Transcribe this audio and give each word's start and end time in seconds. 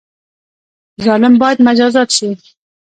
ظالم 1.05 1.33
باید 1.41 1.59
مجازات 1.67 2.09
شي 2.17 2.29